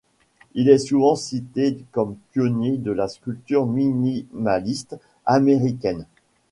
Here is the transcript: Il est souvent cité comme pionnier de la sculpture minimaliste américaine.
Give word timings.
Il 0.55 0.67
est 0.67 0.79
souvent 0.79 1.15
cité 1.15 1.77
comme 1.91 2.15
pionnier 2.31 2.79
de 2.79 2.91
la 2.91 3.07
sculpture 3.07 3.67
minimaliste 3.67 4.97
américaine. 5.27 6.07